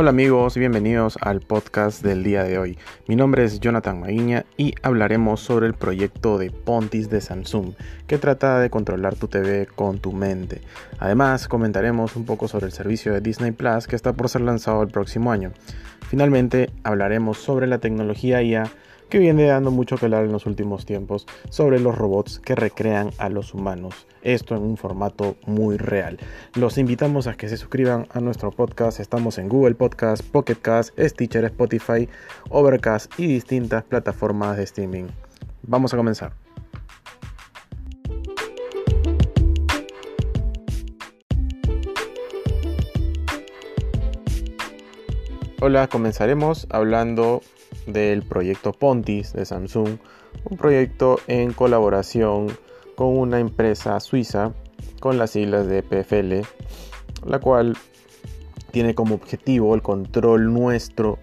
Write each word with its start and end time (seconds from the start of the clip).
Hola 0.00 0.10
amigos 0.10 0.56
y 0.56 0.60
bienvenidos 0.60 1.18
al 1.20 1.40
podcast 1.40 2.04
del 2.04 2.22
día 2.22 2.44
de 2.44 2.56
hoy. 2.56 2.78
Mi 3.08 3.16
nombre 3.16 3.42
es 3.42 3.58
Jonathan 3.58 3.98
Maguiña 3.98 4.44
y 4.56 4.76
hablaremos 4.82 5.40
sobre 5.40 5.66
el 5.66 5.74
proyecto 5.74 6.38
de 6.38 6.52
Pontis 6.52 7.10
de 7.10 7.20
Samsung 7.20 7.72
que 8.06 8.16
trata 8.16 8.60
de 8.60 8.70
controlar 8.70 9.16
tu 9.16 9.26
TV 9.26 9.66
con 9.66 9.98
tu 9.98 10.12
mente. 10.12 10.60
Además 11.00 11.48
comentaremos 11.48 12.14
un 12.14 12.26
poco 12.26 12.46
sobre 12.46 12.66
el 12.66 12.72
servicio 12.72 13.12
de 13.12 13.20
Disney 13.20 13.50
Plus 13.50 13.88
que 13.88 13.96
está 13.96 14.12
por 14.12 14.28
ser 14.28 14.42
lanzado 14.42 14.84
el 14.84 14.88
próximo 14.88 15.32
año. 15.32 15.50
Finalmente 16.08 16.70
hablaremos 16.84 17.38
sobre 17.38 17.66
la 17.66 17.78
tecnología 17.78 18.40
IA 18.40 18.70
que 19.08 19.18
viene 19.18 19.46
dando 19.46 19.70
mucho 19.70 19.96
que 19.96 20.06
hablar 20.06 20.24
en 20.24 20.32
los 20.32 20.46
últimos 20.46 20.84
tiempos 20.84 21.26
sobre 21.50 21.80
los 21.80 21.96
robots 21.96 22.38
que 22.40 22.54
recrean 22.54 23.10
a 23.18 23.28
los 23.28 23.54
humanos. 23.54 24.06
Esto 24.22 24.54
en 24.54 24.62
un 24.62 24.76
formato 24.76 25.36
muy 25.46 25.76
real. 25.76 26.18
Los 26.54 26.76
invitamos 26.76 27.26
a 27.26 27.34
que 27.34 27.48
se 27.48 27.56
suscriban 27.56 28.06
a 28.12 28.20
nuestro 28.20 28.50
podcast. 28.50 29.00
Estamos 29.00 29.38
en 29.38 29.48
Google 29.48 29.74
Podcast, 29.74 30.22
Pocket 30.24 30.56
Cast, 30.56 30.98
Stitcher, 30.98 31.44
Spotify, 31.46 32.08
Overcast 32.50 33.18
y 33.18 33.26
distintas 33.26 33.84
plataformas 33.84 34.56
de 34.56 34.64
streaming. 34.64 35.06
Vamos 35.62 35.94
a 35.94 35.96
comenzar. 35.96 36.32
Hola, 45.60 45.88
comenzaremos 45.88 46.68
hablando 46.70 47.42
del 47.88 48.22
proyecto 48.22 48.72
Pontis 48.72 49.32
de 49.32 49.44
Samsung, 49.44 49.98
un 50.44 50.56
proyecto 50.56 51.18
en 51.26 51.52
colaboración 51.52 52.48
con 52.94 53.18
una 53.18 53.40
empresa 53.40 53.98
suiza 54.00 54.52
con 55.00 55.18
las 55.18 55.30
siglas 55.30 55.66
de 55.66 55.82
PFL, 55.82 57.28
la 57.28 57.38
cual 57.40 57.76
tiene 58.70 58.94
como 58.94 59.14
objetivo 59.14 59.74
el 59.74 59.82
control 59.82 60.52
nuestro 60.52 61.18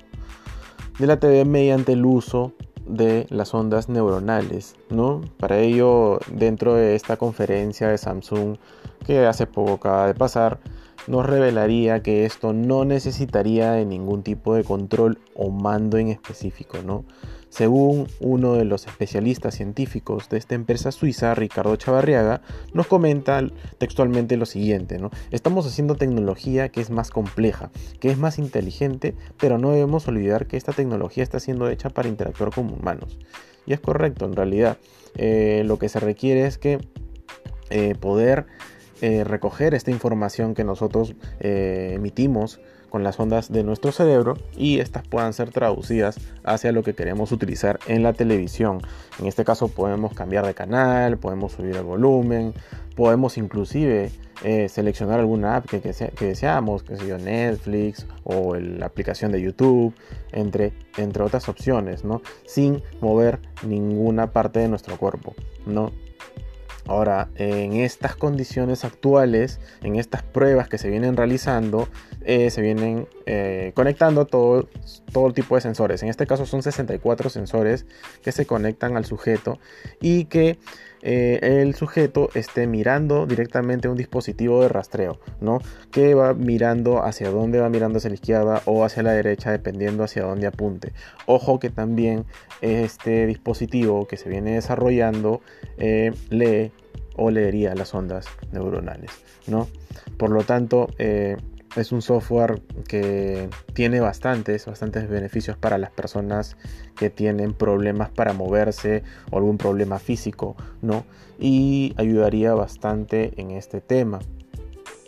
de 1.00 1.08
la 1.08 1.20
TV 1.20 1.46
mediante 1.46 1.94
el 1.94 2.06
uso 2.06 2.54
de 2.88 3.26
las 3.30 3.54
ondas 3.54 3.90
neuronales, 3.90 4.76
¿no? 4.90 5.22
Para 5.38 5.60
ello, 5.60 6.20
dentro 6.32 6.76
de 6.76 6.96
esta 6.96 7.18
conferencia 7.18 7.88
de 7.90 7.98
Samsung 7.98 8.58
que 9.06 9.26
hace 9.26 9.48
poco 9.48 9.74
acaba 9.74 10.08
de 10.08 10.14
pasar, 10.14 10.60
nos 11.08 11.26
revelaría 11.26 12.02
que 12.02 12.26
esto 12.26 12.54
no 12.54 12.86
necesitaría 12.86 13.72
de 13.72 13.86
ningún 13.86 14.24
tipo 14.24 14.56
de 14.56 14.64
control 14.64 15.20
o 15.36 15.50
mando 15.50 15.98
en 15.98 16.10
específico, 16.10 16.80
¿no? 16.84 17.06
Según 17.50 18.08
uno 18.20 18.56
de 18.56 18.66
los 18.66 18.86
especialistas 18.86 19.56
científicos 19.56 20.28
de 20.28 20.38
esta 20.38 20.56
empresa 20.56 20.92
suiza, 20.92 21.34
Ricardo 21.36 21.76
Chavarriaga, 21.78 22.42
nos 22.74 22.88
comenta 22.88 23.42
textualmente 23.78 24.36
lo 24.36 24.46
siguiente, 24.46 25.00
¿no? 25.00 25.10
Estamos 25.32 25.66
haciendo 25.66 25.96
tecnología 25.96 26.68
que 26.68 26.82
es 26.82 26.90
más 26.90 27.12
compleja, 27.12 27.72
que 28.02 28.10
es 28.10 28.18
más 28.18 28.40
inteligente, 28.40 29.16
pero 29.40 29.58
no 29.58 29.72
debemos 29.72 30.06
olvidar 30.10 30.48
que 30.48 30.58
esta 30.58 30.74
tecnología 30.74 31.24
está 31.24 31.40
siendo 31.40 31.70
hecha 31.70 31.90
para 31.90 32.10
interactuar 32.10 32.54
con 32.54 32.74
humanos. 32.74 33.18
Y 33.66 33.72
es 33.72 33.80
correcto, 33.80 34.26
en 34.26 34.36
realidad. 34.36 34.78
Eh, 35.16 35.64
lo 35.66 35.80
que 35.80 35.88
se 35.88 36.02
requiere 36.02 36.46
es 36.46 36.58
que 36.58 36.80
eh, 37.70 37.96
poder 37.96 38.48
eh, 39.02 39.24
recoger 39.24 39.74
esta 39.74 39.92
información 39.92 40.54
que 40.54 40.64
nosotros 40.64 41.16
eh, 41.40 41.94
emitimos 41.96 42.60
con 42.90 43.04
las 43.04 43.20
ondas 43.20 43.52
de 43.52 43.64
nuestro 43.64 43.92
cerebro 43.92 44.38
y 44.56 44.80
estas 44.80 45.06
puedan 45.06 45.34
ser 45.34 45.52
traducidas 45.52 46.18
hacia 46.46 46.72
lo 46.72 46.82
que 46.82 46.94
queremos 46.94 47.34
utilizar 47.34 47.78
en 47.88 48.04
la 48.04 48.14
televisión. 48.14 48.80
En 49.20 49.26
este 49.26 49.44
caso 49.44 49.68
podemos 49.68 50.14
cambiar 50.14 50.46
de 50.46 50.54
canal, 50.54 51.18
podemos 51.18 51.52
subir 51.52 51.76
el 51.76 51.84
volumen, 51.84 52.54
podemos 52.96 53.38
inclusive 53.38 54.12
eh, 54.44 54.70
seleccionar 54.70 55.20
alguna 55.20 55.58
app 55.58 55.66
que, 55.66 55.82
que, 55.82 56.26
deseamos, 56.26 56.84
que 56.84 56.96
sea 56.96 57.18
Netflix 57.18 58.06
o 58.24 58.56
la 58.56 58.86
aplicación 58.86 59.32
de 59.32 59.42
YouTube, 59.42 59.94
entre, 60.32 60.72
entre 60.98 61.24
otras 61.24 61.50
opciones, 61.50 62.06
¿no? 62.06 62.22
sin 62.46 62.82
mover 63.02 63.40
ninguna 63.68 64.32
parte 64.32 64.60
de 64.60 64.70
nuestro 64.70 64.98
cuerpo. 64.98 65.36
¿no? 65.66 65.92
Ahora, 66.88 67.30
en 67.36 67.74
estas 67.74 68.16
condiciones 68.16 68.86
actuales, 68.86 69.60
en 69.82 69.96
estas 69.96 70.22
pruebas 70.22 70.68
que 70.70 70.78
se 70.78 70.90
vienen 70.90 71.18
realizando, 71.18 71.88
eh, 72.22 72.52
se 72.52 72.62
vienen 72.62 73.08
eh, 73.26 73.72
conectando 73.74 74.26
todo, 74.26 74.68
todo 75.12 75.34
tipo 75.34 75.56
de 75.56 75.62
sensores. 75.62 76.04
En 76.04 76.10
este 76.10 76.28
caso 76.28 76.46
son 76.46 76.62
64 76.62 77.30
sensores 77.30 77.86
que 78.22 78.32
se 78.32 78.46
conectan 78.46 78.98
al 78.98 79.06
sujeto 79.06 79.60
y 80.02 80.26
que 80.26 80.58
eh, 81.02 81.40
el 81.62 81.76
sujeto 81.76 82.30
esté 82.34 82.68
mirando 82.68 83.26
directamente 83.26 83.88
un 83.88 83.98
dispositivo 83.98 84.62
de 84.62 84.70
rastreo, 84.70 85.20
¿no? 85.42 85.60
Que 85.92 86.14
va 86.14 86.34
mirando 86.34 87.04
hacia 87.04 87.30
dónde 87.30 87.60
va 87.60 87.70
mirando 87.70 87.98
hacia 87.98 88.10
la 88.10 88.16
izquierda 88.16 88.62
o 88.66 88.84
hacia 88.84 89.04
la 89.04 89.12
derecha, 89.12 89.52
dependiendo 89.52 90.04
hacia 90.04 90.24
dónde 90.24 90.48
apunte. 90.48 90.94
Ojo 91.26 91.60
que 91.60 91.70
también 91.70 92.26
este 92.62 93.26
dispositivo 93.26 94.08
que 94.08 94.18
se 94.18 94.30
viene 94.30 94.54
desarrollando 94.54 95.42
lee 95.78 96.72
o 97.18 97.32
leería 97.32 97.76
las 97.76 97.94
ondas 97.94 98.28
neuronales, 98.52 99.12
¿no? 99.48 99.68
Por 100.18 100.32
lo 100.32 100.44
tanto, 100.44 100.90
eh, 100.98 101.38
es 101.76 101.92
un 101.92 102.02
software 102.02 102.62
que 102.88 103.50
tiene 103.74 104.00
bastantes, 104.00 104.66
bastantes 104.66 105.10
beneficios 105.10 105.58
para 105.58 105.78
las 105.78 105.92
personas 105.92 106.58
que 106.96 107.10
tienen 107.10 107.54
problemas 107.54 108.10
para 108.10 108.34
moverse 108.34 109.04
o 109.32 109.38
algún 109.38 109.58
problema 109.58 110.00
físico, 110.00 110.56
¿no? 110.82 111.06
Y 111.40 111.94
ayudaría 111.98 112.54
bastante 112.54 113.34
en 113.38 113.52
este 113.52 113.82
tema. 113.82 114.20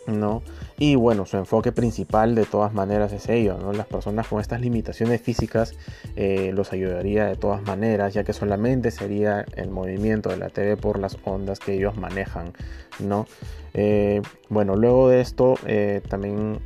¿no? 0.08 0.42
Y 0.80 0.94
bueno, 0.94 1.26
su 1.26 1.36
enfoque 1.36 1.72
principal 1.72 2.36
de 2.36 2.44
todas 2.44 2.72
maneras 2.72 3.12
es 3.12 3.28
ello, 3.28 3.58
¿no? 3.58 3.72
Las 3.72 3.86
personas 3.86 4.28
con 4.28 4.40
estas 4.40 4.60
limitaciones 4.60 5.20
físicas 5.20 5.74
eh, 6.14 6.52
los 6.54 6.72
ayudaría 6.72 7.26
de 7.26 7.34
todas 7.34 7.62
maneras, 7.62 8.14
ya 8.14 8.22
que 8.22 8.32
solamente 8.32 8.92
sería 8.92 9.44
el 9.56 9.70
movimiento 9.70 10.28
de 10.28 10.36
la 10.36 10.50
TV 10.50 10.76
por 10.76 11.00
las 11.00 11.16
ondas 11.24 11.58
que 11.58 11.74
ellos 11.74 11.96
manejan, 11.96 12.52
¿no? 13.00 13.26
Eh, 13.74 14.22
bueno, 14.48 14.76
luego 14.76 15.08
de 15.08 15.20
esto 15.20 15.56
eh, 15.66 16.00
también 16.08 16.60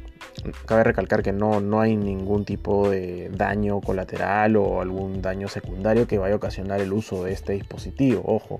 cabe 0.67 0.85
recalcar 0.85 1.23
que 1.23 1.33
no, 1.33 1.61
no 1.61 1.81
hay 1.81 1.97
ningún 1.97 2.45
tipo 2.45 2.91
de 2.91 3.31
daño 3.31 3.81
colateral 3.81 4.57
o 4.57 4.83
algún 4.83 5.23
daño 5.23 5.49
secundario 5.49 6.07
que 6.07 6.19
vaya 6.19 6.35
a 6.35 6.37
ocasionar 6.37 6.83
el 6.83 6.93
uso 6.93 7.25
de 7.25 7.33
este 7.33 7.55
dispositivo, 7.55 8.23
ojo. 8.27 8.59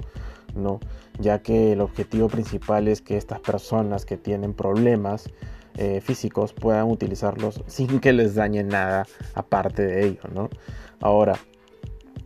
¿No? 0.55 0.81
ya 1.19 1.43
que 1.43 1.73
el 1.73 1.81
objetivo 1.81 2.29
principal 2.29 2.89
es 2.89 3.01
que 3.03 3.17
estas 3.17 3.41
personas 3.41 4.05
que 4.05 4.17
tienen 4.17 4.55
problemas 4.55 5.31
eh, 5.77 6.01
físicos 6.01 6.53
puedan 6.53 6.91
utilizarlos 6.91 7.63
sin 7.67 8.01
que 8.01 8.13
les 8.13 8.35
dañe 8.35 8.63
nada 8.63 9.07
aparte 9.35 9.83
de 9.83 10.07
ello. 10.07 10.23
¿no? 10.33 10.51
Ahora, 11.01 11.39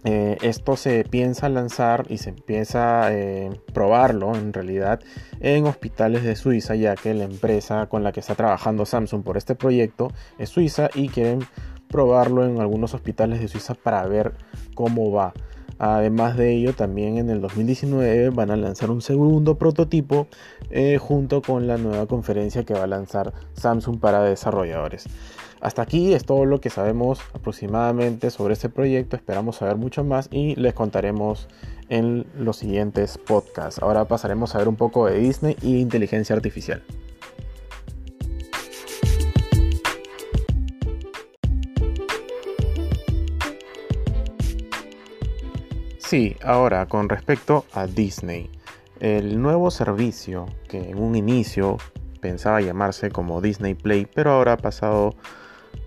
eh, 0.04 0.37
esto 0.42 0.76
se 0.76 1.04
piensa 1.04 1.48
lanzar 1.48 2.06
y 2.09 2.19
se 2.19 2.31
empieza 2.31 3.06
a 3.06 3.12
eh, 3.12 3.50
probarlo 3.72 4.37
en 4.37 4.53
realidad 4.53 5.00
en 5.41 5.66
hospitales 5.66 6.22
de 6.22 6.37
Suiza, 6.37 6.76
ya 6.76 6.94
que 6.94 7.12
la 7.12 7.25
empresa 7.25 7.87
con 7.87 8.04
la 8.04 8.12
que 8.12 8.20
está 8.20 8.37
trabajando 8.37 8.87
Samsung 8.87 9.25
por 9.25 9.37
este 9.37 9.56
proyecto 9.56 10.12
es 10.38 10.50
suiza 10.50 10.91
y 10.94 11.08
quieren 11.08 11.41
probarlo 11.88 12.44
en 12.44 12.60
algunos 12.60 12.94
hospitales 12.94 13.41
de 13.41 13.48
Suiza 13.48 13.75
para 13.75 14.06
ver 14.06 14.34
cómo 14.75 15.10
va. 15.10 15.32
Además 15.78 16.37
de 16.37 16.54
ello, 16.54 16.75
también 16.75 17.19
en 17.19 17.31
el 17.31 17.41
2019 17.41 18.31
van 18.31 18.50
a 18.50 18.56
lanzar 18.56 18.91
un 18.91 19.03
segundo 19.03 19.56
prototipo 19.56 20.26
eh, 20.70 20.98
junto 20.98 21.42
con 21.42 21.66
la 21.66 21.76
nueva 21.76 22.06
conferencia 22.06 22.64
que 22.64 22.75
va 22.75 22.84
a 22.84 22.87
lanzar 22.87 23.32
Samsung 23.54 23.98
para 23.98 24.22
desarrolladores. 24.22 25.04
Hasta 25.60 25.82
aquí 25.82 26.12
es 26.12 26.25
todo 26.25 26.44
lo 26.44 26.60
que 26.60 26.70
sabemos 26.70 27.20
aproximadamente 27.34 28.31
sobre 28.31 28.54
este 28.54 28.69
proyecto. 28.69 29.16
Esperamos 29.16 29.56
saber 29.56 29.76
mucho 29.76 30.04
más 30.04 30.28
y 30.31 30.54
les 30.56 30.75
contaremos 30.75 31.48
en 31.88 32.26
los 32.38 32.58
siguientes 32.58 33.19
podcasts. 33.19 33.82
Ahora 33.82 34.04
pasaremos 34.06 34.54
a 34.54 34.58
ver 34.58 34.69
un 34.69 34.76
poco 34.76 35.06
de 35.06 35.19
Disney 35.19 35.56
y 35.62 35.78
inteligencia 35.81 36.37
artificial. 36.37 36.82
Sí, 46.06 46.37
ahora 46.44 46.87
con 46.87 47.08
respecto 47.08 47.64
a 47.73 47.88
Disney, 47.88 48.49
el 49.00 49.43
nuevo 49.43 49.73
servicio 49.73 50.47
que 50.69 50.91
en 50.91 50.99
un 50.99 51.17
inicio 51.17 51.79
pensaba 52.20 52.61
llamarse 52.61 53.11
como 53.11 53.41
Disney 53.41 53.75
Play, 53.75 54.06
pero 54.14 54.31
ahora 54.31 54.53
ha 54.53 54.56
pasado 54.56 55.17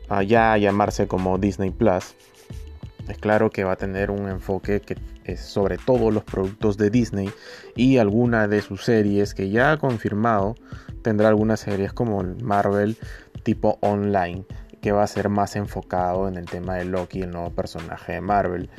a 0.09 0.21
ya 0.23 0.57
llamarse 0.57 1.07
como 1.07 1.37
Disney 1.37 1.71
Plus, 1.71 2.15
es 3.07 3.17
claro 3.17 3.49
que 3.49 3.63
va 3.63 3.71
a 3.71 3.75
tener 3.77 4.11
un 4.11 4.27
enfoque 4.27 4.81
que 4.81 4.97
es 5.23 5.39
sobre 5.39 5.77
todos 5.77 6.13
los 6.13 6.25
productos 6.25 6.75
de 6.75 6.89
Disney 6.89 7.31
y 7.77 7.97
alguna 7.97 8.49
de 8.49 8.61
sus 8.61 8.83
series 8.83 9.33
que 9.33 9.49
ya 9.49 9.71
ha 9.71 9.77
confirmado 9.77 10.55
tendrá 11.01 11.29
algunas 11.29 11.61
series 11.61 11.93
como 11.93 12.21
Marvel 12.43 12.97
tipo 13.43 13.79
online 13.81 14.45
que 14.81 14.91
va 14.91 15.03
a 15.03 15.07
ser 15.07 15.29
más 15.29 15.55
enfocado 15.55 16.27
en 16.27 16.35
el 16.35 16.45
tema 16.45 16.75
de 16.75 16.85
Loki, 16.85 17.21
el 17.21 17.31
nuevo 17.31 17.51
personaje 17.51 18.13
de 18.13 18.21
Marvel. 18.21 18.69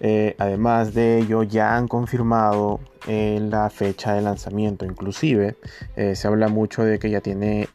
Eh, 0.00 0.36
además 0.38 0.94
de 0.94 1.18
ello, 1.18 1.42
ya 1.42 1.76
han 1.76 1.88
confirmado 1.88 2.80
eh, 3.06 3.40
la 3.42 3.70
fecha 3.70 4.14
de 4.14 4.22
lanzamiento. 4.22 4.84
Inclusive 4.84 5.56
eh, 5.96 6.14
se 6.14 6.28
habla 6.28 6.48
mucho 6.48 6.84
de 6.84 6.98
que 6.98 7.10
ya 7.10 7.20
tiene 7.20 7.68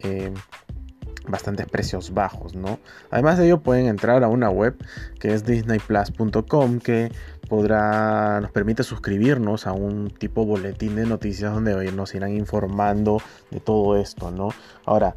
bastantes 1.27 1.65
precios 1.67 2.13
bajos, 2.13 2.53
¿no? 2.53 2.79
Además 3.09 3.37
de 3.37 3.45
ello 3.45 3.61
pueden 3.61 3.87
entrar 3.87 4.23
a 4.23 4.27
una 4.27 4.49
web 4.49 4.75
que 5.19 5.33
es 5.33 5.45
disneyplus.com 5.45 6.79
que 6.79 7.11
nos 7.49 8.51
permite 8.51 8.81
suscribirnos 8.81 9.67
a 9.67 9.73
un 9.73 10.09
tipo 10.09 10.43
boletín 10.43 10.95
de 10.95 11.05
noticias 11.05 11.53
donde 11.53 11.91
nos 11.91 12.15
irán 12.15 12.35
informando 12.35 13.21
de 13.51 13.59
todo 13.59 13.95
esto, 13.95 14.31
¿no? 14.31 14.49
Ahora, 14.85 15.13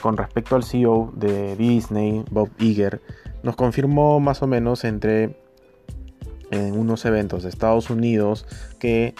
con 0.00 0.16
respecto 0.16 0.56
al 0.56 0.64
CEO 0.64 1.12
de 1.14 1.56
Disney, 1.56 2.24
Bob 2.30 2.48
Iger, 2.58 3.02
nos 3.42 3.54
confirmó 3.54 4.18
más 4.18 4.42
o 4.42 4.46
menos 4.46 4.84
entre 4.84 5.36
en 6.50 6.78
unos 6.78 7.04
eventos 7.04 7.42
de 7.42 7.48
Estados 7.48 7.90
Unidos 7.90 8.46
que 8.78 9.14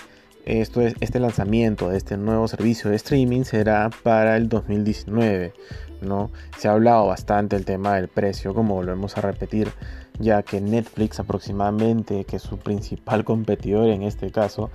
esto 0.45 0.81
es, 0.81 0.95
este 1.01 1.21
lanzamiento 1.21 1.91
de 1.91 1.99
este 1.99 2.17
nuevo 2.17 2.49
servicio 2.49 2.89
de 2.89 2.97
streaming 2.97 3.43
será 3.43 3.91
para 4.03 4.37
el 4.37 4.49
2019. 4.49 5.53
¿no? 6.01 6.31
Se 6.57 6.69
ha 6.69 6.73
hablado 6.73 7.07
bastante 7.07 7.57
el 7.57 7.65
tema 7.65 7.97
del 7.97 8.09
precio, 8.09 8.55
como 8.55 8.75
volvemos 8.75 9.17
a 9.17 9.21
repetir, 9.21 9.71
ya 10.19 10.43
que 10.43 10.61
Netflix 10.61 11.21
aproximadamente, 11.21 12.25
que 12.25 12.37
es 12.37 12.43
su 12.43 12.59
principal 12.59 13.25
competidor 13.27 13.89
en 13.89 14.03
este 14.03 14.31
caso, 14.31 14.71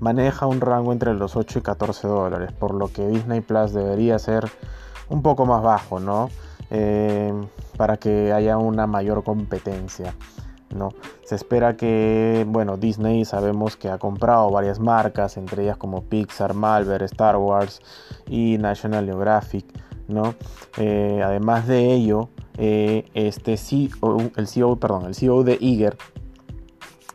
maneja 0.00 0.46
un 0.46 0.60
rango 0.60 0.92
entre 0.92 1.14
los 1.14 1.36
8 1.36 1.58
y 1.58 1.62
14 1.62 2.06
dólares, 2.06 2.52
por 2.52 2.74
lo 2.74 2.88
que 2.92 3.06
Disney 3.08 3.40
Plus 3.40 3.72
debería 3.72 4.18
ser 4.18 4.44
un 5.08 5.22
poco 5.22 5.46
más 5.46 5.62
bajo, 5.62 6.00
¿no? 6.00 6.30
Eh, 6.70 7.32
para 7.76 7.96
que 7.96 8.32
haya 8.32 8.58
una 8.58 8.86
mayor 8.86 9.22
competencia. 9.22 10.14
¿No? 10.74 10.90
Se 11.24 11.34
espera 11.34 11.76
que, 11.76 12.44
bueno, 12.48 12.76
Disney 12.76 13.24
sabemos 13.24 13.76
que 13.76 13.88
ha 13.88 13.98
comprado 13.98 14.50
varias 14.50 14.80
marcas, 14.80 15.36
entre 15.36 15.64
ellas 15.64 15.76
como 15.76 16.02
Pixar, 16.02 16.54
Malver, 16.54 17.02
Star 17.04 17.36
Wars 17.36 17.80
y 18.28 18.58
National 18.58 19.06
Geographic, 19.06 19.66
¿no? 20.08 20.34
Eh, 20.76 21.22
además 21.24 21.66
de 21.66 21.92
ello, 21.92 22.28
eh, 22.58 23.08
este 23.14 23.56
CEO, 23.56 24.30
el 24.36 24.46
CEO, 24.46 24.76
perdón, 24.76 25.06
el 25.06 25.14
CEO 25.14 25.42
de 25.44 25.58
Iger 25.60 25.96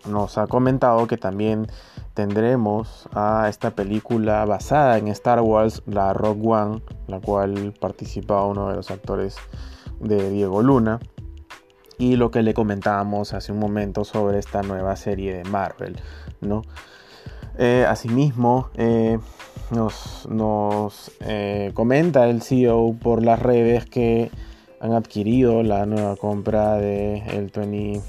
nos 0.10 0.38
ha 0.38 0.48
comentado 0.48 1.06
que 1.08 1.18
también 1.18 1.68
tendremos 2.14 3.08
a 3.14 3.48
esta 3.50 3.72
película 3.72 4.46
basada 4.46 4.98
en 4.98 5.08
Star 5.10 5.42
Wars, 5.42 5.84
la 5.86 6.14
Rock 6.14 6.40
One, 6.44 6.82
la 7.08 7.20
cual 7.20 7.74
participa 7.80 8.44
uno 8.44 8.70
de 8.70 8.76
los 8.76 8.92
actores 8.92 9.38
de 10.00 10.30
Diego 10.30 10.62
Luna 10.62 11.00
y 11.98 12.16
lo 12.16 12.32
que 12.32 12.42
le 12.42 12.54
comentábamos 12.54 13.34
hace 13.34 13.52
un 13.52 13.60
momento 13.60 14.04
sobre 14.04 14.40
esta 14.40 14.62
nueva 14.62 14.96
serie 14.96 15.36
de 15.36 15.44
Marvel, 15.44 15.98
¿no? 16.42 16.64
Eh, 17.58 17.86
asimismo, 17.88 18.70
eh, 18.76 19.20
nos, 19.72 21.12
eh, 21.22 21.72
comenta 21.74 22.28
el 22.28 22.42
CEO 22.42 22.96
por 23.02 23.24
las 23.24 23.40
redes 23.40 23.86
que 23.86 24.32
han 24.80 24.94
adquirido 24.94 25.64
la 25.64 25.86
nueva 25.86 26.16
compra 26.16 26.78
de 26.78 27.20
el 27.28 27.52
21 27.54 28.02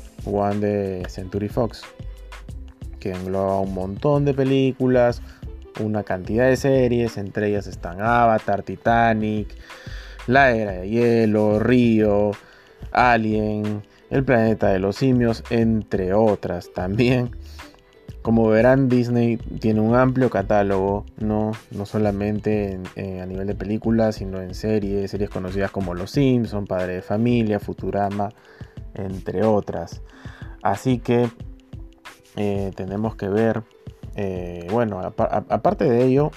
de 0.60 1.02
Century 1.08 1.48
Fox, 1.48 1.82
que 2.98 3.12
engloba 3.12 3.60
un 3.60 3.74
montón 3.74 4.24
de 4.24 4.32
películas, 4.32 5.22
una 5.80 6.02
cantidad 6.02 6.48
de 6.48 6.56
series, 6.56 7.16
entre 7.18 7.48
ellas 7.48 7.66
están 7.66 8.00
Avatar, 8.00 8.62
Titanic, 8.62 9.54
La 10.26 10.52
Era 10.52 10.72
de 10.72 10.88
Hielo, 10.88 11.58
Río, 11.58 12.32
Alien, 12.90 13.82
El 14.10 14.24
planeta 14.24 14.68
de 14.68 14.78
los 14.78 14.96
simios, 14.96 15.44
entre 15.50 16.12
otras 16.14 16.72
también. 16.72 17.30
Como 18.22 18.48
verán, 18.48 18.88
Disney 18.88 19.36
tiene 19.36 19.80
un 19.80 19.96
amplio 19.96 20.30
catálogo, 20.30 21.04
no, 21.18 21.52
no 21.72 21.86
solamente 21.86 22.78
a 22.96 23.26
nivel 23.26 23.48
de 23.48 23.54
películas, 23.54 24.16
sino 24.16 24.40
en 24.40 24.54
series, 24.54 25.10
series 25.10 25.28
conocidas 25.28 25.70
como 25.72 25.94
Los 25.94 26.12
Simpson, 26.12 26.66
Padre 26.66 26.94
de 26.96 27.02
Familia, 27.02 27.58
Futurama, 27.58 28.28
entre 28.94 29.44
otras. 29.44 30.02
Así 30.62 30.98
que 30.98 31.28
eh, 32.36 32.70
tenemos 32.76 33.16
que 33.16 33.28
ver, 33.28 33.62
eh, 34.14 34.66
bueno, 34.70 35.00
aparte 35.00 35.84
de 35.84 36.04
ello, 36.04 36.30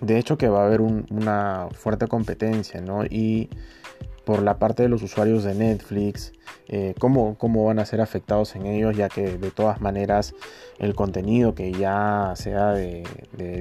de 0.00 0.18
hecho 0.18 0.38
que 0.38 0.48
va 0.48 0.62
a 0.62 0.66
haber 0.66 0.80
una 0.80 1.68
fuerte 1.72 2.08
competencia, 2.08 2.80
¿no? 2.80 3.04
Y 3.04 3.50
por 4.24 4.42
la 4.42 4.58
parte 4.58 4.82
de 4.82 4.88
los 4.88 5.02
usuarios 5.02 5.44
de 5.44 5.54
Netflix, 5.54 6.32
eh, 6.68 6.94
cómo, 6.98 7.36
van 7.64 7.78
a 7.78 7.84
ser 7.84 8.00
afectados 8.00 8.54
en 8.54 8.66
ellos, 8.66 8.96
ya 8.96 9.08
que 9.08 9.38
de 9.38 9.50
todas 9.50 9.80
maneras 9.80 10.34
el 10.78 10.94
contenido 10.94 11.54
que 11.54 11.72
ya 11.72 12.32
sea 12.36 12.72
de, 12.72 13.02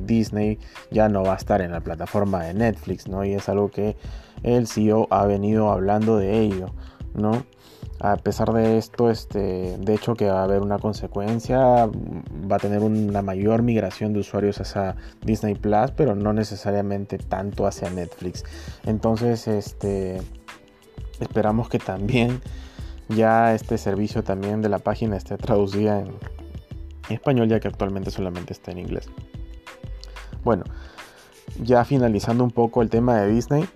Disney 0.04 0.60
ya 0.92 1.10
no 1.10 1.24
va 1.24 1.34
a 1.34 1.38
estar 1.38 1.62
en 1.62 1.72
la 1.72 1.82
plataforma 1.82 2.44
de 2.44 2.54
Netflix, 2.54 3.08
¿no? 3.08 3.24
Y 3.24 3.34
es 3.34 3.50
algo 3.50 3.70
que 3.70 3.96
el 4.44 4.68
CEO 4.68 5.08
ha 5.10 5.26
venido 5.26 5.72
hablando 5.72 6.18
de 6.18 6.40
ello, 6.40 6.68
¿no? 7.14 7.44
A 8.02 8.16
pesar 8.16 8.54
de 8.54 8.78
esto, 8.78 9.10
este, 9.10 9.78
de 9.78 9.94
hecho 9.94 10.16
que 10.16 10.30
va 10.30 10.40
a 10.40 10.44
haber 10.46 10.62
una 10.62 10.80
consecuencia, 10.80 11.60
va 11.60 12.56
a 12.56 12.60
tener 12.60 12.80
una 12.80 13.22
mayor 13.22 13.62
migración 13.62 14.14
de 14.14 14.20
usuarios 14.20 14.62
hacia 14.62 14.96
Disney 15.22 15.56
Plus, 15.56 15.92
pero 15.92 16.16
no 16.16 16.32
necesariamente 16.32 17.18
tanto 17.18 17.68
hacia 17.68 17.90
Netflix. 17.90 18.46
Entonces, 18.86 19.50
este, 19.50 20.22
esperamos 21.20 21.70
que 21.70 21.80
también 21.80 22.42
ya 23.10 23.54
este 23.54 23.78
servicio 23.78 24.24
también 24.24 24.62
de 24.62 24.70
la 24.70 24.80
página 24.80 25.18
esté 25.18 25.38
traducida 25.38 26.00
en 26.00 26.14
español, 27.10 27.50
ya 27.50 27.60
que 27.60 27.68
actualmente 27.68 28.12
solamente 28.12 28.54
está 28.54 28.72
en 28.72 28.80
inglés. 28.80 29.10
Bueno, 30.44 30.64
ya 31.64 31.84
finalizando 31.84 32.44
un 32.44 32.52
poco 32.52 32.82
el 32.82 32.90
tema 32.90 33.18
de 33.18 33.32
Disney, 33.32 33.68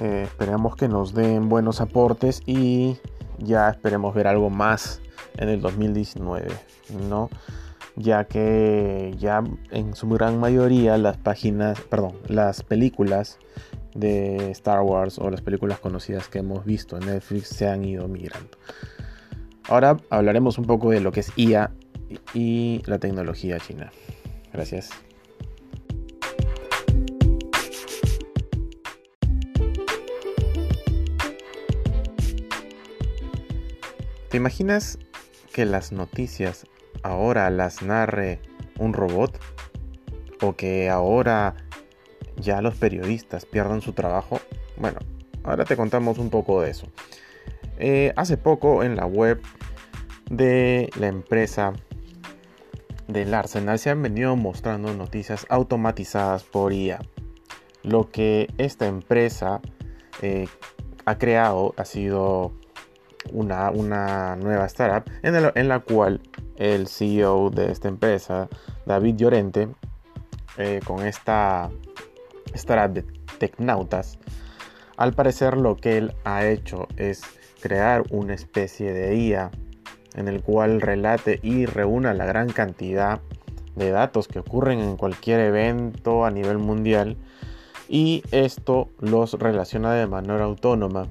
eh, 0.00 0.22
esperemos 0.24 0.76
que 0.76 0.88
nos 0.88 1.12
den 1.14 1.48
buenos 1.48 1.80
aportes 1.80 2.42
y 2.46 2.96
ya 3.38 3.68
esperemos 3.68 4.14
ver 4.14 4.26
algo 4.26 4.50
más 4.50 5.00
en 5.36 5.48
el 5.48 5.60
2019, 5.60 6.48
¿no? 7.08 7.30
Ya 7.96 8.24
que 8.24 9.14
ya 9.18 9.42
en 9.70 9.94
su 9.94 10.08
gran 10.08 10.38
mayoría 10.38 10.96
las 10.98 11.16
páginas, 11.16 11.80
perdón, 11.80 12.12
las 12.28 12.62
películas 12.62 13.38
de 13.94 14.50
Star 14.50 14.80
Wars 14.82 15.18
o 15.18 15.30
las 15.30 15.40
películas 15.40 15.78
conocidas 15.78 16.28
que 16.28 16.38
hemos 16.38 16.64
visto 16.64 16.96
en 16.96 17.06
Netflix 17.06 17.48
se 17.48 17.68
han 17.68 17.84
ido 17.84 18.08
migrando. 18.08 18.58
Ahora 19.68 19.96
hablaremos 20.10 20.58
un 20.58 20.64
poco 20.64 20.90
de 20.90 21.00
lo 21.00 21.12
que 21.12 21.20
es 21.20 21.32
IA 21.36 21.70
y 22.32 22.82
la 22.86 22.98
tecnología 22.98 23.58
china. 23.58 23.92
Gracias. 24.52 24.90
¿Te 34.30 34.36
imaginas 34.36 34.98
que 35.52 35.64
las 35.64 35.90
noticias 35.90 36.66
ahora 37.02 37.48
las 37.50 37.82
narre 37.82 38.40
un 38.78 38.92
robot? 38.92 39.38
¿O 40.42 40.54
que 40.54 40.88
ahora 40.90 41.56
ya 42.40 42.62
los 42.62 42.74
periodistas 42.76 43.44
pierdan 43.46 43.80
su 43.80 43.92
trabajo? 43.92 44.40
Bueno, 44.76 44.98
ahora 45.44 45.64
te 45.64 45.76
contamos 45.76 46.18
un 46.18 46.30
poco 46.30 46.62
de 46.62 46.70
eso. 46.70 46.86
Eh, 47.78 48.12
hace 48.16 48.36
poco 48.36 48.82
en 48.82 48.96
la 48.96 49.06
web 49.06 49.40
de 50.30 50.90
la 50.98 51.06
empresa 51.06 51.72
del 53.06 53.32
Arsenal 53.32 53.78
se 53.78 53.90
han 53.90 54.02
venido 54.02 54.36
mostrando 54.36 54.92
noticias 54.94 55.46
automatizadas 55.48 56.44
por 56.44 56.72
IA. 56.72 57.00
Lo 57.82 58.10
que 58.10 58.48
esta 58.58 58.86
empresa 58.86 59.60
eh, 60.22 60.46
ha 61.06 61.16
creado 61.16 61.74
ha 61.76 61.84
sido 61.84 62.52
una, 63.32 63.70
una 63.70 64.36
nueva 64.36 64.66
startup 64.66 65.10
en, 65.22 65.68
la 65.68 65.80
cual 65.80 66.20
el 66.56 66.86
CEO 66.88 67.50
de 67.50 67.70
esta 67.70 67.88
empresa, 67.88 68.48
David 68.86 69.16
Llorente, 69.16 69.68
eh, 70.58 70.80
con 70.84 71.06
esta 71.06 71.70
startup 72.54 72.94
de 72.94 73.02
Tecnautas, 73.38 74.18
al 74.96 75.12
parecer 75.12 75.56
lo 75.56 75.76
que 75.76 75.98
él 75.98 76.14
ha 76.24 76.46
hecho 76.46 76.88
es 76.96 77.22
crear 77.60 78.04
una 78.10 78.34
especie 78.34 78.92
de 78.92 79.16
IA 79.16 79.50
en 80.14 80.28
el 80.28 80.42
cual 80.42 80.80
relate 80.80 81.40
y 81.42 81.66
reúna 81.66 82.14
la 82.14 82.26
gran 82.26 82.48
cantidad 82.48 83.20
de 83.76 83.90
datos 83.90 84.26
que 84.26 84.40
ocurren 84.40 84.80
en 84.80 84.96
cualquier 84.96 85.40
evento 85.40 86.24
a 86.24 86.30
nivel 86.30 86.58
mundial 86.58 87.16
y 87.88 88.22
esto 88.32 88.88
los 88.98 89.34
relaciona 89.34 89.94
de 89.94 90.06
manera 90.06 90.44
autónoma 90.44 91.08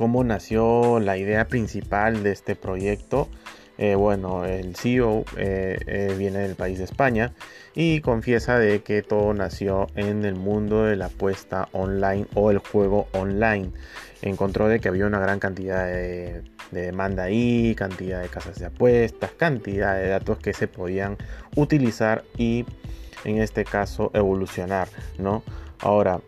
cómo 0.00 0.24
nació 0.24 0.98
la 0.98 1.18
idea 1.18 1.46
principal 1.46 2.22
de 2.22 2.32
este 2.32 2.56
proyecto. 2.56 3.28
Eh, 3.82 3.94
bueno, 3.94 4.44
el 4.44 4.76
CEO 4.76 5.24
eh, 5.38 5.78
eh, 5.86 6.14
viene 6.18 6.40
del 6.40 6.54
país 6.54 6.76
de 6.76 6.84
España 6.84 7.32
y 7.74 8.02
confiesa 8.02 8.58
de 8.58 8.82
que 8.82 9.00
todo 9.00 9.32
nació 9.32 9.86
en 9.94 10.26
el 10.26 10.34
mundo 10.34 10.84
de 10.84 10.96
la 10.96 11.06
apuesta 11.06 11.66
online 11.72 12.26
o 12.34 12.50
el 12.50 12.58
juego 12.58 13.08
online. 13.12 13.70
Encontró 14.20 14.68
de 14.68 14.80
que 14.80 14.88
había 14.88 15.06
una 15.06 15.18
gran 15.18 15.38
cantidad 15.38 15.86
de, 15.86 16.42
de 16.72 16.80
demanda 16.82 17.22
ahí, 17.22 17.74
cantidad 17.74 18.20
de 18.20 18.28
casas 18.28 18.58
de 18.58 18.66
apuestas, 18.66 19.30
cantidad 19.30 19.94
de 19.94 20.08
datos 20.08 20.36
que 20.36 20.52
se 20.52 20.68
podían 20.68 21.16
utilizar 21.56 22.22
y 22.36 22.66
en 23.24 23.38
este 23.38 23.64
caso 23.64 24.10
evolucionar, 24.12 24.88
¿no? 25.18 25.42
Ahora, 25.78 26.20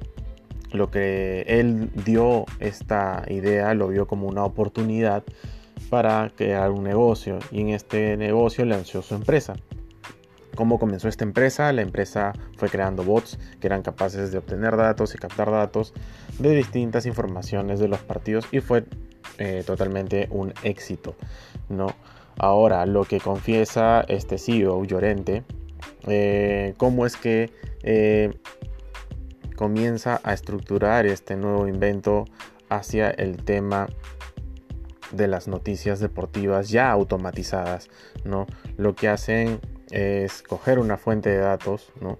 lo 0.73 0.91
que 0.91 1.45
él 1.47 1.91
dio 2.07 2.47
esta 2.61 3.27
idea, 3.29 3.75
lo 3.75 3.89
vio 3.89 4.07
como 4.07 4.27
una 4.27 4.43
oportunidad 4.43 5.23
para 5.93 6.33
crear 6.35 6.71
un 6.71 6.85
negocio 6.85 7.39
y 7.51 7.61
en 7.61 7.69
este 7.69 8.17
negocio 8.17 8.65
lanzó 8.65 9.03
su 9.03 9.15
empresa. 9.15 9.57
¿Cómo 10.55 10.79
comenzó 10.79 11.07
esta 11.07 11.25
empresa? 11.25 11.71
La 11.71 11.83
empresa 11.83 12.33
fue 12.57 12.71
creando 12.71 13.05
bots 13.05 13.39
que 13.61 13.67
eran 13.67 13.83
capaces 13.83 14.33
de 14.33 14.39
obtener 14.39 14.75
datos 14.79 15.15
y 15.15 15.19
captar 15.19 15.51
datos 15.51 15.93
de 16.39 16.57
distintas 16.57 17.05
informaciones 17.05 17.79
de 17.79 17.89
los 17.89 18.01
partidos 18.01 18.47
y 18.53 18.61
fue 18.61 18.87
eh, 19.37 19.65
totalmente 19.67 20.29
un 20.31 20.55
éxito. 20.63 21.15
¿no? 21.69 21.89
Ahora, 22.39 22.87
lo 22.87 23.05
que 23.05 23.21
confiesa 23.21 24.03
este 24.09 24.39
CEO, 24.39 24.83
Llorente, 24.87 25.45
eh, 26.09 26.73
cómo 26.79 27.05
es 27.05 27.19
que 27.19 27.51
eh, 27.83 28.31
comienza 29.57 30.23
a 30.25 30.33
estructurar 30.33 31.05
este 31.05 31.37
nuevo 31.37 31.69
invento 31.69 32.25
hacia 32.71 33.11
el 33.11 33.45
tema 33.45 33.89
de 35.13 35.29
las 35.29 35.49
noticias 35.49 36.01
deportivas 36.01 36.71
ya 36.71 36.91
automatizadas, 36.91 37.89
¿no? 38.25 38.47
Lo 38.77 38.95
que 38.95 39.09
hacen 39.09 39.61
es 39.91 40.43
coger 40.43 40.79
una 40.79 40.97
fuente 40.97 41.31
de 41.31 41.39
datos, 41.39 41.93
¿no? 42.01 42.19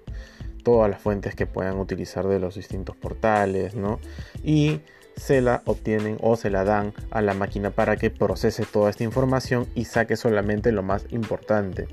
Todas 0.63 0.89
las 0.89 1.01
fuentes 1.01 1.35
que 1.35 1.45
puedan 1.45 1.77
utilizar 1.77 2.27
de 2.27 2.39
los 2.39 2.55
distintos 2.55 2.95
portales, 2.95 3.75
¿no? 3.75 3.99
Y 4.43 4.81
se 5.15 5.41
la 5.41 5.61
obtienen 5.65 6.17
o 6.21 6.35
se 6.35 6.49
la 6.49 6.63
dan 6.63 6.93
a 7.11 7.21
la 7.21 7.33
máquina 7.33 7.69
para 7.69 7.97
que 7.97 8.09
procese 8.09 8.65
toda 8.65 8.89
esta 8.89 9.03
información 9.03 9.67
y 9.75 9.85
saque 9.85 10.15
solamente 10.15 10.71
lo 10.71 10.83
más 10.83 11.05
importante, 11.11 11.87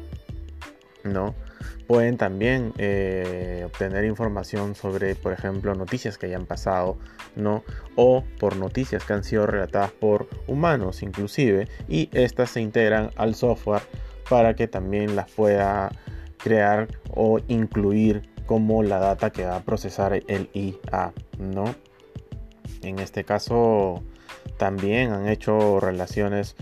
¿no? 1.04 1.34
Pueden 1.86 2.16
también 2.16 2.72
eh, 2.78 3.62
obtener 3.66 4.04
información 4.04 4.74
sobre, 4.74 5.14
por 5.14 5.32
ejemplo, 5.32 5.74
noticias 5.74 6.18
que 6.18 6.26
hayan 6.26 6.46
pasado, 6.46 6.98
¿no? 7.36 7.64
O 7.96 8.24
por 8.38 8.56
noticias 8.56 9.04
que 9.04 9.12
han 9.12 9.24
sido 9.24 9.46
relatadas 9.46 9.92
por 9.92 10.28
humanos 10.46 11.02
inclusive 11.02 11.68
y 11.88 12.08
estas 12.12 12.50
se 12.50 12.60
integran 12.60 13.10
al 13.16 13.34
software 13.34 13.82
para 14.28 14.54
que 14.54 14.68
también 14.68 15.16
las 15.16 15.30
pueda 15.30 15.90
crear 16.38 16.88
o 17.10 17.40
incluir 17.48 18.28
como 18.46 18.82
la 18.82 18.98
data 18.98 19.30
que 19.30 19.44
va 19.44 19.56
a 19.56 19.62
procesar 19.62 20.12
el 20.26 20.50
IA, 20.54 21.12
¿no? 21.38 21.74
En 22.82 22.98
este 22.98 23.24
caso 23.24 24.02
también 24.56 25.12
han 25.12 25.28
hecho 25.28 25.80
relaciones 25.80 26.56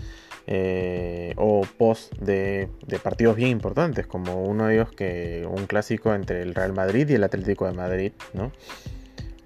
eh, 0.51 1.35
o 1.37 1.61
post 1.77 2.11
de, 2.15 2.69
partidos 3.03 3.35
bien 3.35 3.51
importantes, 3.51 4.07
como 4.07 4.41
uno 4.41 4.65
de 4.65 4.73
ellos 4.73 4.89
que 4.89 5.47
un 5.47 5.67
clásico 5.67 6.15
entre 6.15 6.41
el 6.41 6.55
Real 6.55 6.73
Madrid 6.73 7.07
y 7.07 7.13
el 7.13 7.23
Atlético 7.23 7.67
de 7.67 7.73
Madrid, 7.73 8.13
¿no? 8.33 8.51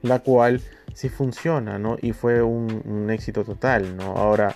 La 0.01 0.19
cual 0.19 0.61
sí 0.93 1.09
funciona, 1.09 1.77
¿no? 1.77 1.97
Y 2.01 2.13
fue 2.13 2.41
un, 2.41 3.09
éxito 3.09 3.43
total, 3.43 3.97
¿no? 3.97 4.15
Ahora, 4.15 4.55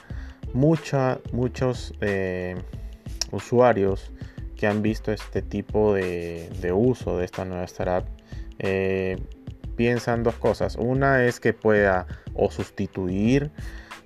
muchos 0.54 1.94
eh, 2.00 2.56
usuarios 3.32 4.14
que 4.56 4.68
han 4.68 4.82
visto 4.82 5.12
este 5.12 5.42
tipo 5.42 5.96
de, 5.96 6.72
uso 6.74 7.18
de 7.18 7.26
esta 7.26 7.44
nueva 7.44 7.66
startup 7.66 8.10
eh, 8.60 9.18
piensan 9.76 10.24
dos 10.24 10.36
cosas. 10.36 10.78
Una 10.78 11.26
es 11.26 11.42
que 11.42 11.52
pueda 11.52 12.08
o 12.34 12.50
sustituir 12.52 13.52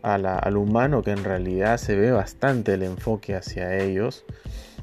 al 0.01 0.58
humano 0.58 1.01
que 1.03 1.12
en 1.12 1.24
realidad 1.24 1.77
se 1.77 1.96
ve 1.96 2.12
bastante 2.12 2.74
el 2.74 2.84
enfoque 2.84 3.36
hacia 3.36 3.77
ellos, 3.77 4.25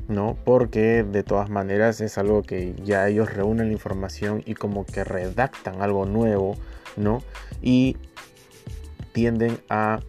¿no? 0.07 0.37
Porque 0.45 1.03
de 1.05 1.23
todas 1.23 1.51
maneras 1.51 2.01
es 2.01 2.19
algo 2.19 2.43
que 2.43 2.75
ya 2.85 3.09
ellos 3.09 3.33
reúnen 3.33 3.69
la 3.69 3.73
información 3.73 4.43
y 4.47 4.55
como 4.55 4.87
que 4.87 5.05
redactan 5.05 5.83
algo 5.83 6.07
nuevo, 6.07 6.57
¿no? 6.97 7.23
Y 7.61 7.97
tienden 9.13 9.59
a, 9.69 10.01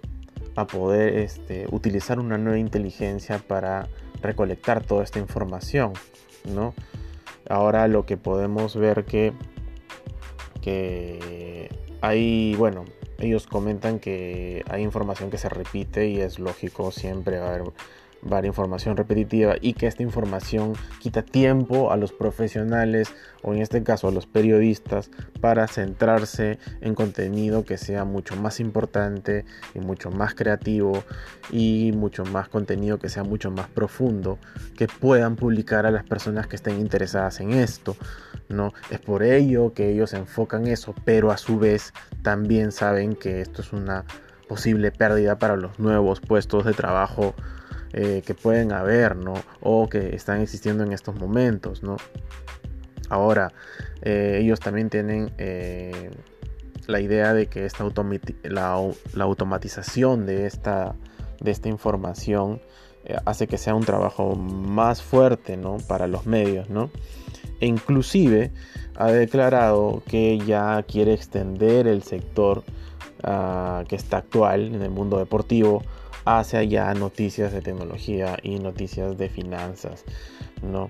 poder 0.71 1.17
este, 1.19 1.67
utilizar 1.71 2.19
una 2.19 2.37
nueva 2.37 2.59
inteligencia 2.59 3.39
para 3.39 3.87
recolectar 4.21 4.83
toda 4.83 5.05
esta 5.05 5.17
información, 5.17 5.93
¿no? 6.53 6.73
Ahora 7.47 7.87
lo 7.87 8.05
que 8.05 8.17
podemos 8.17 8.75
ver 8.75 9.05
que, 9.05 9.31
que 10.61 11.69
hay, 12.01 12.55
bueno, 12.55 12.83
ellos 13.19 13.47
comentan 13.47 13.99
que 13.99 14.63
hay 14.69 14.83
información 14.83 15.29
que 15.29 15.37
se 15.37 15.49
repite 15.49 16.07
y 16.07 16.21
es 16.21 16.39
lógico, 16.39 16.91
siempre 16.91 17.39
haber 17.39 17.63
varia 18.21 18.49
información 18.49 18.97
repetitiva 18.97 19.55
y 19.61 19.73
que 19.73 19.87
esta 19.87 20.03
información 20.03 20.73
quita 20.99 21.21
tiempo 21.21 21.91
a 21.91 21.97
los 21.97 22.11
profesionales 22.11 23.13
o 23.41 23.53
en 23.53 23.61
este 23.61 23.83
caso 23.83 24.07
a 24.07 24.11
los 24.11 24.25
periodistas 24.25 25.09
para 25.39 25.67
centrarse 25.67 26.59
en 26.81 26.95
contenido 26.95 27.63
que 27.63 27.77
sea 27.77 28.05
mucho 28.05 28.35
más 28.35 28.59
importante 28.59 29.45
y 29.73 29.79
mucho 29.79 30.11
más 30.11 30.35
creativo 30.35 31.03
y 31.51 31.91
mucho 31.95 32.25
más 32.25 32.49
contenido 32.49 32.99
que 32.99 33.09
sea 33.09 33.23
mucho 33.23 33.51
más 33.51 33.67
profundo 33.67 34.37
que 34.77 34.87
puedan 34.87 35.35
publicar 35.35 35.85
a 35.85 35.91
las 35.91 36.03
personas 36.03 36.47
que 36.47 36.55
estén 36.55 36.79
interesadas 36.79 37.39
en 37.39 37.51
esto 37.51 37.95
no 38.49 38.73
es 38.89 38.99
por 38.99 39.23
ello 39.23 39.73
que 39.73 39.91
ellos 39.91 40.13
enfocan 40.13 40.67
eso 40.67 40.93
pero 41.05 41.31
a 41.31 41.37
su 41.37 41.59
vez 41.59 41.93
también 42.21 42.71
saben 42.71 43.15
que 43.15 43.41
esto 43.41 43.61
es 43.61 43.71
una 43.71 44.05
posible 44.47 44.91
pérdida 44.91 45.37
para 45.37 45.55
los 45.55 45.79
nuevos 45.79 46.19
puestos 46.19 46.65
de 46.65 46.73
trabajo 46.73 47.35
eh, 47.93 48.21
que 48.25 48.35
pueden 48.35 48.71
haber, 48.71 49.15
¿no? 49.15 49.33
O 49.61 49.89
que 49.89 50.15
están 50.15 50.41
existiendo 50.41 50.83
en 50.83 50.93
estos 50.93 51.15
momentos, 51.15 51.81
¿no? 51.81 51.97
Ahora, 53.09 53.51
eh, 54.03 54.39
ellos 54.41 54.59
también 54.59 54.89
tienen 54.89 55.31
eh, 55.39 56.11
la 56.85 56.99
idea 56.99 57.33
de 57.33 57.47
que 57.47 57.65
esta 57.65 57.83
la, 58.43 58.79
automatización 59.23 60.27
de 60.27 60.45
esta, 60.45 60.95
de 61.39 61.51
esta 61.51 61.69
información 61.69 62.61
hace 63.25 63.47
que 63.47 63.57
sea 63.57 63.73
un 63.73 63.85
trabajo 63.85 64.35
más 64.35 65.01
fuerte, 65.01 65.57
¿no? 65.57 65.77
Para 65.87 66.05
los 66.05 66.27
medios, 66.27 66.69
¿no? 66.69 66.91
E 67.59 67.65
inclusive 67.65 68.51
ha 68.95 69.11
declarado 69.11 70.03
que 70.05 70.37
ya 70.39 70.83
quiere 70.83 71.13
extender 71.13 71.87
el 71.87 72.03
sector 72.03 72.63
ah, 73.23 73.83
que 73.87 73.95
está 73.95 74.17
actual 74.17 74.75
en 74.75 74.81
el 74.81 74.91
mundo 74.91 75.17
deportivo 75.17 75.81
hacia 76.37 76.63
ya 76.63 76.93
noticias 76.93 77.51
de 77.51 77.61
tecnología 77.61 78.37
y 78.43 78.59
noticias 78.59 79.17
de 79.17 79.29
finanzas, 79.29 80.03
¿no? 80.61 80.87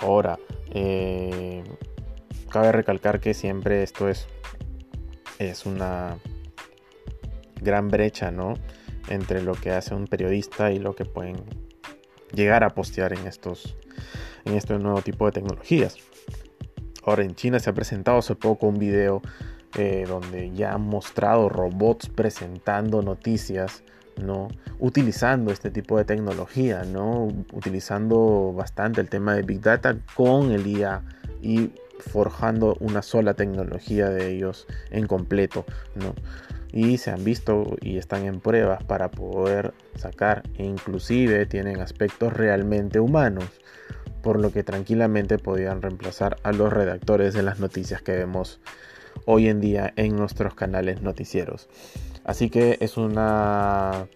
Ahora, 0.00 0.38
eh, 0.70 1.62
cabe 2.48 2.72
recalcar 2.72 3.20
que 3.20 3.34
siempre 3.34 3.82
esto 3.82 4.08
es, 4.08 4.26
es 5.38 5.66
una 5.66 6.16
gran 7.60 7.88
brecha, 7.88 8.30
¿no? 8.30 8.54
Entre 9.08 9.42
lo 9.42 9.52
que 9.52 9.72
hace 9.72 9.94
un 9.94 10.06
periodista 10.06 10.72
y 10.72 10.78
lo 10.78 10.94
que 10.94 11.04
pueden 11.04 11.36
llegar 12.32 12.64
a 12.64 12.70
postear 12.70 13.12
en 13.12 13.26
estos 13.26 13.76
en 14.44 14.54
este 14.54 14.78
nuevo 14.78 15.02
tipo 15.02 15.26
de 15.26 15.32
tecnologías. 15.32 15.96
Ahora 17.04 17.24
en 17.24 17.34
China 17.34 17.58
se 17.58 17.68
ha 17.68 17.74
presentado 17.74 18.18
hace 18.18 18.34
poco 18.34 18.66
un 18.66 18.78
video 18.78 19.20
eh, 19.76 20.04
donde 20.08 20.50
ya 20.52 20.74
han 20.74 20.82
mostrado 20.82 21.48
robots 21.48 22.08
presentando 22.08 23.02
noticias 23.02 23.82
¿no? 24.18 24.48
Utilizando 24.78 25.52
este 25.52 25.70
tipo 25.70 25.98
de 25.98 26.04
tecnología, 26.04 26.84
¿no? 26.84 27.28
Utilizando 27.52 28.52
bastante 28.54 29.00
el 29.00 29.08
tema 29.08 29.34
de 29.34 29.42
Big 29.42 29.60
Data 29.60 29.96
con 30.14 30.50
el 30.52 30.66
IA 30.66 31.02
y 31.40 31.70
forjando 31.98 32.76
una 32.80 33.02
sola 33.02 33.34
tecnología 33.34 34.08
de 34.08 34.30
ellos 34.34 34.66
en 34.90 35.06
completo, 35.06 35.64
¿no? 35.94 36.14
Y 36.70 36.98
se 36.98 37.10
han 37.10 37.24
visto 37.24 37.76
y 37.80 37.96
están 37.96 38.26
en 38.26 38.40
pruebas 38.40 38.84
para 38.84 39.10
poder 39.10 39.72
sacar 39.96 40.42
e 40.56 40.64
inclusive 40.64 41.46
tienen 41.46 41.80
aspectos 41.80 42.32
realmente 42.32 43.00
humanos, 43.00 43.46
por 44.22 44.38
lo 44.38 44.52
que 44.52 44.62
tranquilamente 44.62 45.38
podrían 45.38 45.80
reemplazar 45.80 46.36
a 46.42 46.52
los 46.52 46.72
redactores 46.72 47.34
de 47.34 47.42
las 47.42 47.58
noticias 47.58 48.02
que 48.02 48.12
vemos 48.12 48.60
hoy 49.24 49.48
en 49.48 49.60
día 49.60 49.92
en 49.96 50.16
nuestros 50.16 50.54
canales 50.54 51.02
noticieros. 51.02 51.68
Así 52.24 52.50
que 52.50 52.76
es 52.80 52.96
una 52.96 54.08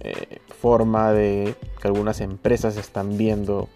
eh, 0.00 0.38
forma 0.60 1.12
de 1.12 1.54
que 1.80 1.88
algunas 1.88 2.20
empresas 2.20 2.76
están 2.76 3.16
viendo 3.16 3.68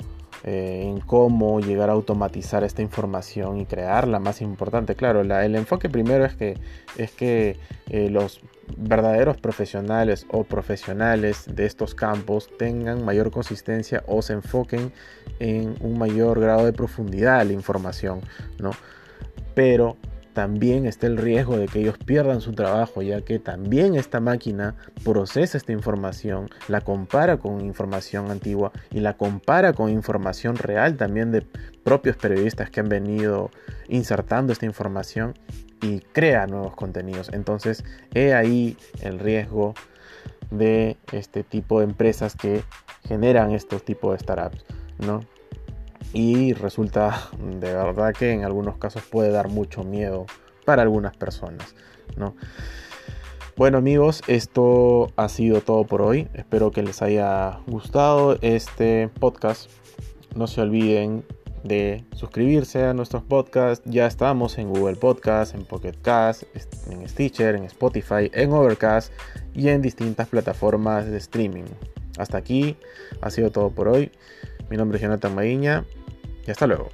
eh, 0.44 0.82
en 0.86 0.98
cómo 0.98 1.60
llegar 1.60 1.88
a 1.88 1.92
automatizar 1.92 2.64
esta 2.64 2.82
información 2.82 3.60
y 3.60 3.66
crearla 3.66 4.18
más 4.18 4.40
importante. 4.40 4.96
Claro, 4.96 5.20
el 5.20 5.54
enfoque 5.54 5.88
primero 5.88 6.24
es 6.24 6.34
que, 6.34 6.58
es 6.96 7.12
que 7.12 7.56
eh, 7.88 8.10
los 8.10 8.40
verdaderos 8.76 9.36
profesionales 9.36 10.26
o 10.30 10.42
profesionales 10.42 11.44
de 11.46 11.66
estos 11.66 11.94
campos 11.94 12.50
tengan 12.58 13.04
mayor 13.04 13.30
consistencia 13.30 14.02
o 14.08 14.20
se 14.20 14.32
enfoquen 14.32 14.92
en 15.38 15.76
un 15.80 15.96
mayor 15.96 16.40
grado 16.40 16.64
de 16.64 16.72
profundidad 16.72 17.38
de 17.38 17.44
la 17.44 17.52
información, 17.52 18.20
¿no? 18.58 18.72
Pero 19.54 19.96
también 20.32 20.86
está 20.86 21.06
el 21.06 21.16
riesgo 21.16 21.56
de 21.56 21.66
que 21.66 21.80
ellos 21.80 21.98
pierdan 21.98 22.40
su 22.40 22.52
trabajo, 22.52 23.02
ya 23.02 23.20
que 23.20 23.38
también 23.38 23.94
esta 23.94 24.20
máquina 24.20 24.74
procesa 25.04 25.58
esta 25.58 25.72
información, 25.72 26.50
la 26.68 26.80
compara 26.80 27.38
con 27.38 27.60
información 27.60 28.30
antigua 28.30 28.72
y 28.90 29.00
la 29.00 29.16
compara 29.16 29.72
con 29.72 29.90
información 29.90 30.56
real 30.56 30.96
también 30.96 31.32
de 31.32 31.42
propios 31.84 32.16
periodistas 32.16 32.70
que 32.70 32.80
han 32.80 32.88
venido 32.88 33.50
insertando 33.88 34.52
esta 34.52 34.66
información 34.66 35.34
y 35.82 36.00
crea 36.00 36.46
nuevos 36.46 36.74
contenidos. 36.74 37.30
Entonces, 37.32 37.84
he 38.14 38.34
ahí 38.34 38.76
el 39.02 39.18
riesgo 39.18 39.74
de 40.50 40.96
este 41.12 41.42
tipo 41.42 41.80
de 41.80 41.86
empresas 41.86 42.36
que 42.36 42.62
generan 43.06 43.52
estos 43.52 43.84
tipos 43.84 44.12
de 44.12 44.18
startups, 44.18 44.64
¿no? 44.98 45.20
Y 46.12 46.52
resulta 46.52 47.30
de 47.38 47.72
verdad 47.72 48.12
que 48.12 48.32
en 48.32 48.44
algunos 48.44 48.76
casos 48.78 49.02
puede 49.02 49.30
dar 49.30 49.48
mucho 49.48 49.84
miedo 49.84 50.26
para 50.64 50.82
algunas 50.82 51.16
personas, 51.16 51.74
¿no? 52.16 52.34
Bueno 53.56 53.78
amigos, 53.78 54.22
esto 54.28 55.12
ha 55.16 55.28
sido 55.28 55.60
todo 55.60 55.84
por 55.84 56.00
hoy. 56.00 56.28
Espero 56.32 56.70
que 56.70 56.82
les 56.82 57.02
haya 57.02 57.60
gustado 57.66 58.38
este 58.40 59.10
podcast. 59.20 59.70
No 60.34 60.46
se 60.46 60.62
olviden 60.62 61.24
de 61.62 62.04
suscribirse 62.14 62.84
a 62.84 62.94
nuestros 62.94 63.22
podcasts. 63.22 63.84
Ya 63.88 64.06
estamos 64.06 64.58
en 64.58 64.68
Google 64.68 64.96
Podcast, 64.96 65.54
en 65.54 65.64
Pocket 65.64 65.94
Cast, 66.00 66.44
en 66.90 67.06
Stitcher, 67.08 67.54
en 67.54 67.64
Spotify, 67.64 68.30
en 68.32 68.52
Overcast 68.52 69.12
y 69.54 69.68
en 69.68 69.82
distintas 69.82 70.28
plataformas 70.28 71.06
de 71.06 71.18
streaming. 71.18 71.64
Hasta 72.18 72.38
aquí 72.38 72.76
ha 73.20 73.30
sido 73.30 73.50
todo 73.50 73.70
por 73.70 73.88
hoy. 73.88 74.12
Mi 74.70 74.76
nombre 74.76 74.96
es 74.96 75.02
Jonathan 75.02 75.34
Maguiña 75.34 75.84
y 76.46 76.50
hasta 76.50 76.66
luego. 76.66 76.88